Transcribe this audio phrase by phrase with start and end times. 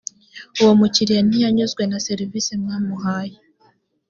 [0.61, 3.37] uwo mukiriya ntiyanyuzwe na serivisi mwamuhaye